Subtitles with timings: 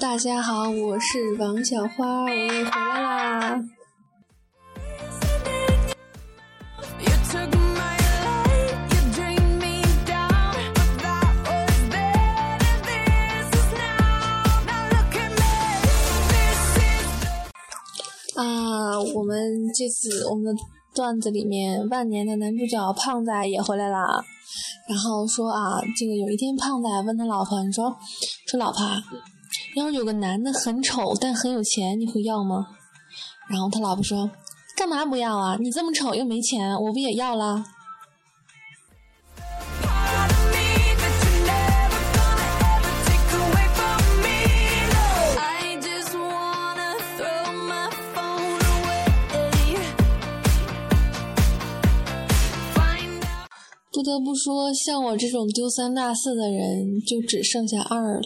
[0.00, 3.62] 大家好，我是王小花，我又回来啦。
[18.36, 20.52] 啊，我们这次我们的
[20.94, 24.24] 段子里面，万年的男主角胖仔也回来啦。
[24.88, 27.94] 然后说啊，这个有一天胖仔问他老婆，你说
[28.46, 28.80] 说老婆，
[29.76, 32.66] 要是有个男的很丑但很有钱，你会要吗？
[33.48, 34.30] 然后他老婆说，
[34.76, 35.56] 干嘛不要啊？
[35.60, 37.64] 你这么丑又没钱，我不也要了？
[53.92, 58.22] 不得不说，像我这种丢三落四的人，就只剩下二了。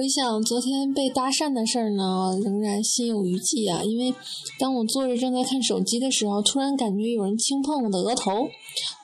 [0.00, 3.82] 回想昨天被搭讪的事儿呢，仍然心有余悸啊！
[3.84, 4.14] 因为
[4.58, 8.48] 当我坐着正在看手机的时候，突然感觉有人轻碰我的额头。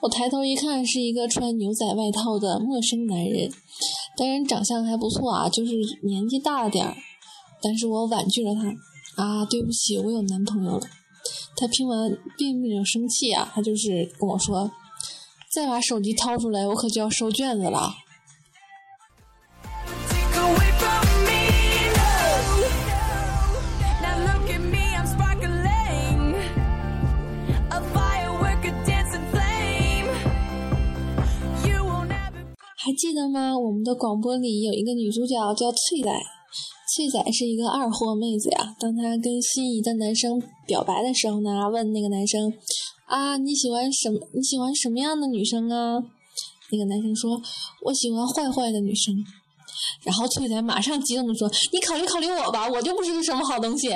[0.00, 3.52] 我抬头一看，是一个穿牛仔外套的陌生男人，
[4.16, 6.96] 当然长相还不错啊，就是年纪大了点儿。
[7.60, 10.86] 但是我婉拒了他啊，对不起，我有男朋友了。
[11.56, 14.70] 他听完并没有生气啊，他就是跟我说
[15.52, 17.92] ：“再把手机掏出来，我可就要收卷子了。”
[32.78, 33.58] 还记得吗？
[33.58, 36.10] 我们的广播里有一个女主角叫翠仔，
[36.94, 38.76] 翠仔是一个二货妹子呀。
[38.78, 42.52] 当她跟心仪的男生表白的时候呢，问那个男生
[43.08, 44.20] ：“啊，你喜欢什么？
[44.34, 45.98] 你喜欢什么样的女生啊？”
[46.70, 47.40] 那个男生说
[47.86, 49.14] ：“我喜欢坏坏的女生。”
[50.04, 53.88] 然后翠仔马上激动的说：“你考虑考虑我吧，我就不是个什么好东西。”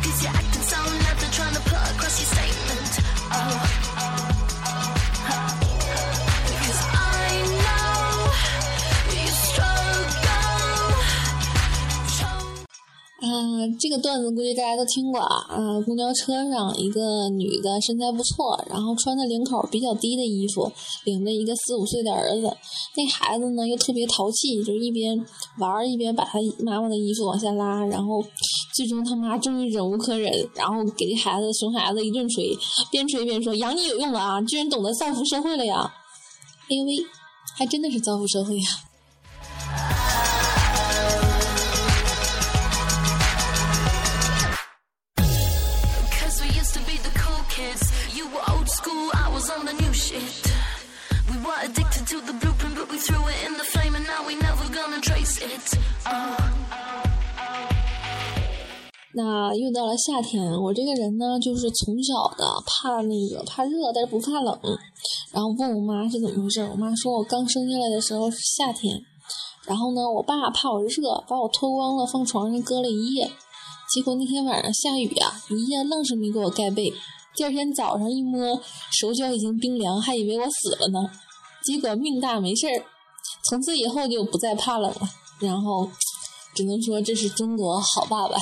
[0.00, 1.16] cause you're acting so loud.
[1.18, 3.00] They're trying to put across your statement.
[3.32, 3.65] Oh.
[13.36, 15.46] 嗯，这个段子估计大家都听过啊。
[15.84, 20.72] 公交车上一个女的身材不错，然后穿的领口比较低的衣服，
[21.04, 22.56] 领着一个四五岁的儿子。
[22.96, 25.16] 那孩子呢又特别淘气，就一边
[25.58, 27.84] 玩一边把他妈妈的衣服往下拉。
[27.84, 28.24] 然后
[28.74, 32.56] 最终他妈终于忍无可忍，然后给这孩子熊孩子一顿锤，
[32.90, 35.92] 边锤边说：“养你有用了啊，居然懂得造福社会了呀！”
[36.68, 36.94] 哎呦喂，
[37.56, 38.66] 还真的是造福社会呀！
[46.36, 47.82] Us, we used to be the cool kids.
[48.14, 50.52] You were old school, I was on the new shit.
[51.30, 54.26] We were addicted to the blueprint, but we threw it in the flame, and now
[54.26, 55.78] we never gonna trace it.
[56.06, 56.36] Oh.
[59.18, 64.60] 那又到了夏天，我这个人呢，就是从小的怕那个怕热，但是不怕冷。
[65.32, 69.00] 然后问我妈是怎么回事，我妈说我刚生下来的时候是夏天，
[69.64, 73.30] 然后呢，我爸怕我热，把我脱光了放床上搁了一夜。
[73.92, 76.92] 结果那天晚上下雨呀，一夜愣是没给我盖被。
[77.34, 78.60] 第二天早上一摸，
[78.90, 81.10] 手脚已经冰凉，还以为我死了呢。
[81.64, 82.84] 结果命大没事儿，
[83.48, 85.08] 从此以后就不再怕冷了。
[85.38, 85.90] 然后，
[86.54, 88.36] 只能说这是中国好爸爸。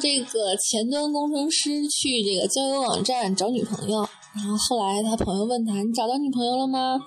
[0.00, 3.98] 这个前端工程师去这个交友网站找女朋友，
[4.34, 6.98] 然后后来他朋友问他：“你找到女朋友了吗？”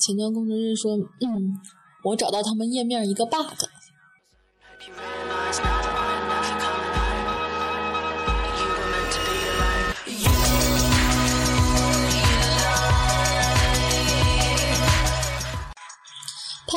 [0.00, 1.54] 前端工程师说：“嗯，
[2.04, 3.46] 我找到他们页面一个 bug。”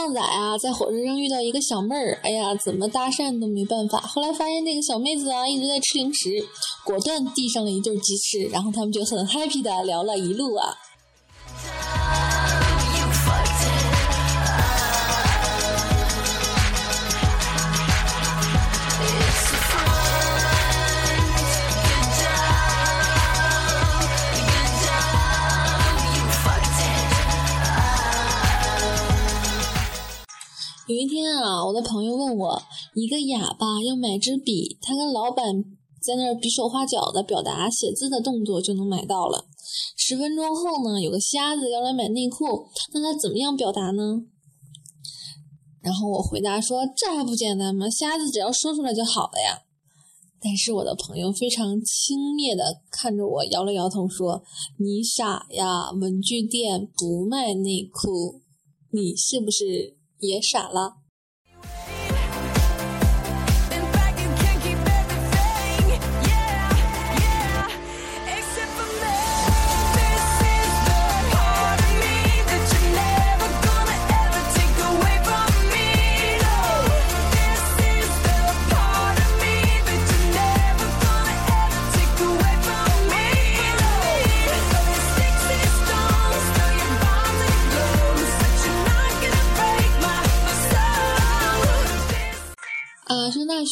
[0.06, 4.00] 旺仔啊，在火车上遇到一个小妹儿，哎呀，怎么搭讪都没办法。
[4.02, 6.30] 后来发现那个小妹子啊一直在吃零食，
[6.84, 10.78] 果断递上了一对鸡翅，然后他们就很 happy 的聊了一路啊。
[31.76, 32.62] 我的朋友问我，
[32.94, 35.62] 一个哑巴要买支笔，他跟老板
[36.02, 39.46] 在那儿比手画脚的表达写字的动作就能买到了。
[39.98, 44.22] 十分钟后呢，有个瞎子要来买内裤，那他怎么样表达呢？
[45.82, 47.90] 然后我回答说：“这还不简单吗？
[47.90, 49.60] 瞎子只要说出来就好了呀。”
[50.40, 54.42] 但是我的朋友非常轻蔑的看着我，摇了摇头说
[54.80, 58.40] ：“你傻呀，文具店不卖内裤，
[58.92, 61.00] 你是不是也傻了？”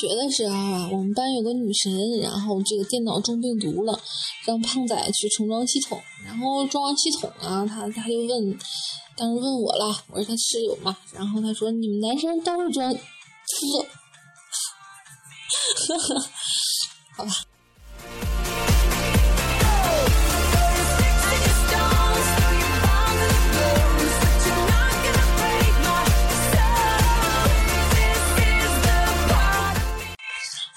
[0.04, 3.98] 学的时候啊，我们班有个女神，然后这个电脑中病毒了，
[4.46, 8.60] 让胖仔去重装系统，然后装完系统啊，他他就问，
[9.16, 12.92] 当时问我了，我是他室友嘛，然后他说你们男生都是装，
[15.88, 16.26] 呵呵
[17.16, 17.32] 好吧。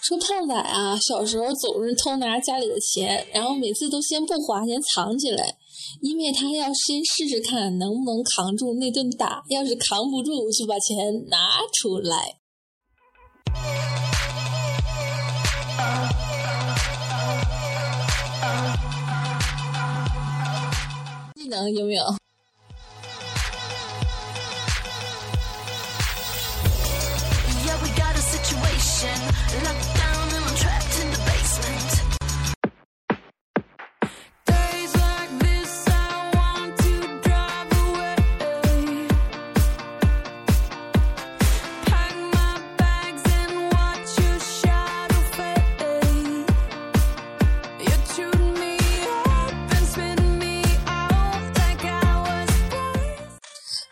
[0.06, 5.56] 说胖仔啊，小时候总是偷拿家里的钱，然后每次都先不花，先藏起来，
[6.00, 12.36] 因为他要先试试看能不能扛住那顿打，要是扛不住，就把钱拿出来。
[21.34, 22.04] 技能有没有？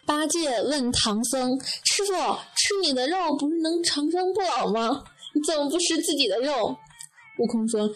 [0.07, 5.05] 八戒问唐僧：“师傅，吃你的肉不是能长生不老吗？
[5.35, 6.75] 你怎么不吃自己的肉？”
[7.39, 7.91] 悟空说：“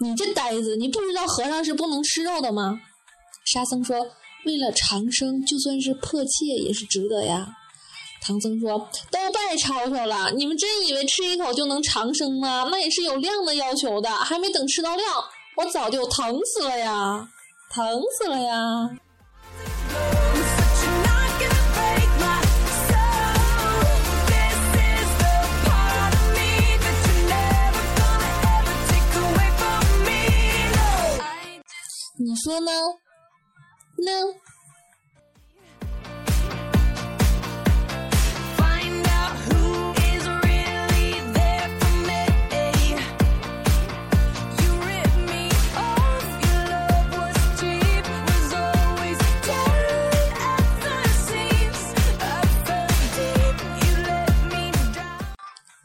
[0.00, 2.78] 你这呆子，你不知道和尚是不能吃肉的吗？”
[3.50, 3.96] 沙僧说
[4.44, 7.48] ：“为了长生，就算是破戒也是值得呀。”
[8.22, 8.78] 唐僧说
[9.10, 12.68] ：“都拜吵吵了，你们真以为吃一口就能长生吗？
[12.70, 15.06] 那也是有量的要求的，还没等吃到量，
[15.56, 17.26] 我早就疼死了呀，
[17.72, 18.90] 疼死了呀！”
[32.42, 32.70] 说呢？
[33.98, 34.10] 呢？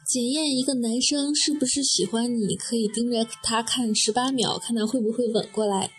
[0.07, 5.89] 检验一个男生是不是喜欢你，可以盯着他看十八秒，看他会不会吻过来；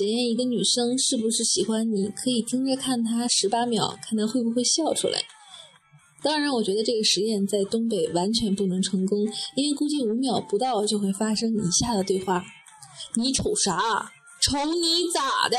[0.00, 5.20] 检验一个女生是不是喜欢你，可以盯着看她十八秒，看她会不会笑出来。
[6.22, 9.18] 当然，我觉得这个实验在东北完全不能成功，
[9.56, 12.42] 因为估计五秒不到就会发生以下的对话
[13.14, 14.10] ：“你瞅啥？
[14.40, 15.58] 瞅你咋的？”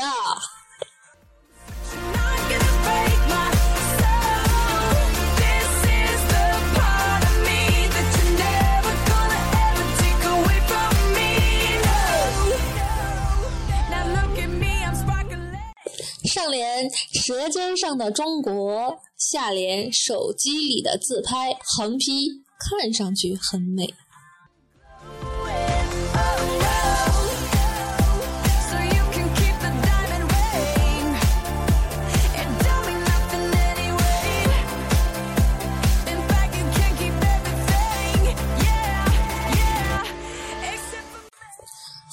[16.42, 23.86] 上联“舌尖上的中国”，下联“手机里的自拍”，横批“看上去很美”。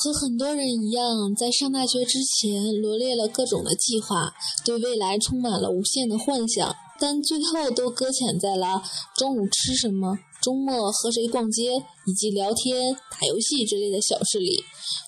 [0.01, 8.82] 和很多人一样，在上大学之前罗列了各种的计划，对未来充满了无限的幻想，但最后都搁浅在了
[9.18, 11.74] 中午吃什么、周末和谁逛街
[12.08, 14.63] 以及聊天、打游戏之类的小事里。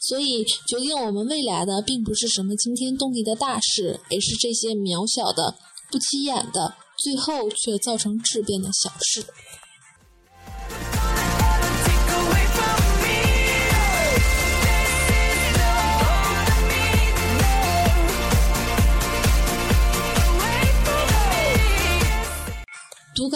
[0.10, 5.56] 所以，决定我们未来的并不是什么惊天动地的大事，而是这些渺小的、
[5.90, 9.26] 不起眼的，最后却造成质变的小事。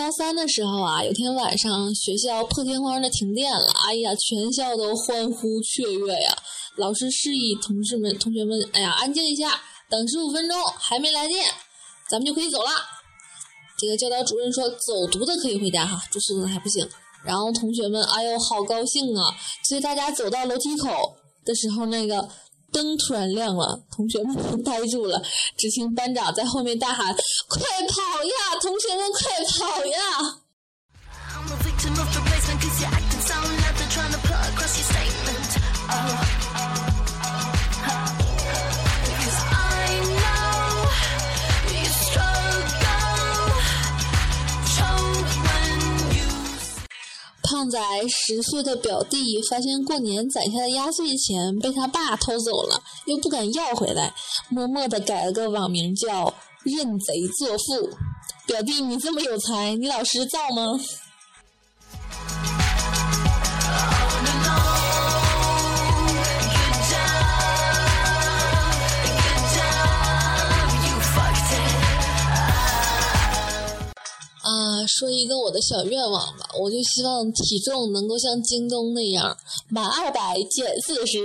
[0.05, 6.37] 高三的时候啊，有天晚上学校破天荒的停电了，哎呀，全校都欢呼雀跃呀。
[6.77, 9.59] 老师示意同事们、同学们，哎呀，安静一下，
[9.89, 11.43] 等十五分钟，还没来电，
[12.07, 12.69] 咱们就可以走了。
[13.79, 16.87] 这个教导主任说，走读的可以回家哈，住宿的还不行。
[17.23, 19.35] 然后同学们，哎呦，好高兴啊！
[19.67, 22.29] 所以大家走到楼梯口的时候，那个。
[22.75, 25.23] 灯突然亮了，同学们都呆住了。
[25.57, 27.15] 只听班长在后面大喊
[27.47, 29.99] ：“快跑呀，同学们，快跑呀！”
[47.65, 54.13] 胖仔十岁的表弟发现过年攒下的压岁钱被他爸偷走了，又不敢要回来，
[54.49, 56.31] 默默的改了个网名叫
[56.63, 57.89] “认贼作父”。
[58.45, 60.79] 表弟，你这么有才，你老师造吗？
[74.97, 79.37] 说一个我的小愿望吧，我就希望体重能够像京东那样，
[79.69, 81.19] 满二百减四十。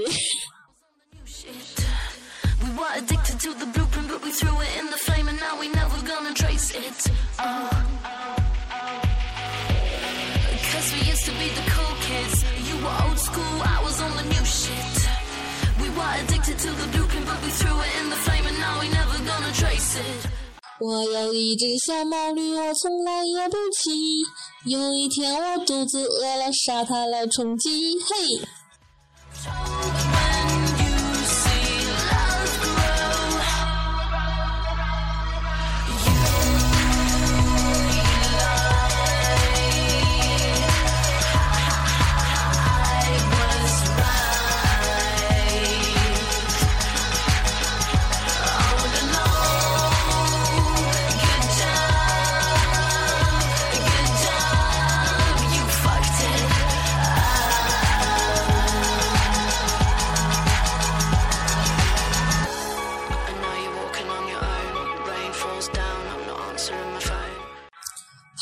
[20.81, 24.23] 我有一只小毛驴，我从来也不骑。
[24.65, 27.99] 有一天我肚子饿了，杀它来充饥。
[27.99, 28.41] 嘿。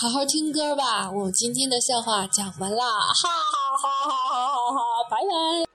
[0.00, 5.67] 好好听歌吧，我今天的笑话讲完啦，哈哈哈哈哈哈，拜拜。